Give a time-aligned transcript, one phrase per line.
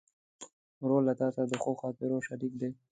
[0.83, 2.69] ورور له تا سره د ښو خاطرو شریک دی.